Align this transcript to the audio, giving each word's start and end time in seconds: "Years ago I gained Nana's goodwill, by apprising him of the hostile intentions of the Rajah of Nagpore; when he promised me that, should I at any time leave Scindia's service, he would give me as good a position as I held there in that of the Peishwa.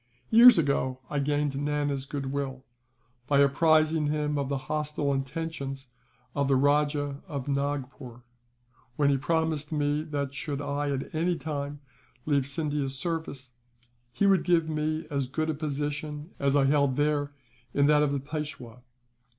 "Years 0.31 0.57
ago 0.57 0.97
I 1.11 1.19
gained 1.19 1.55
Nana's 1.55 2.05
goodwill, 2.07 2.65
by 3.27 3.37
apprising 3.41 4.07
him 4.07 4.35
of 4.35 4.49
the 4.49 4.57
hostile 4.65 5.13
intentions 5.13 5.89
of 6.33 6.47
the 6.47 6.55
Rajah 6.55 7.21
of 7.27 7.47
Nagpore; 7.47 8.23
when 8.95 9.11
he 9.11 9.17
promised 9.19 9.71
me 9.71 10.01
that, 10.05 10.33
should 10.33 10.59
I 10.59 10.89
at 10.89 11.13
any 11.13 11.35
time 11.37 11.81
leave 12.25 12.47
Scindia's 12.47 12.97
service, 12.97 13.51
he 14.11 14.25
would 14.25 14.43
give 14.43 14.67
me 14.67 15.05
as 15.11 15.27
good 15.27 15.51
a 15.51 15.53
position 15.53 16.31
as 16.39 16.55
I 16.55 16.65
held 16.65 16.95
there 16.95 17.33
in 17.71 17.85
that 17.85 18.01
of 18.01 18.11
the 18.11 18.19
Peishwa. 18.19 18.81